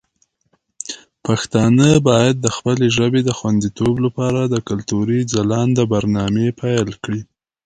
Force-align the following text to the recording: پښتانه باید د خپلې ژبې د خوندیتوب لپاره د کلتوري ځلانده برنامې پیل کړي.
پښتانه 1.25 1.89
باید 2.09 2.35
د 2.41 2.47
خپلې 2.55 2.87
ژبې 2.97 3.21
د 3.25 3.31
خوندیتوب 3.37 3.95
لپاره 4.05 4.41
د 4.45 4.55
کلتوري 4.69 5.19
ځلانده 5.33 5.83
برنامې 5.93 6.47
پیل 6.61 6.89
کړي. 7.03 7.21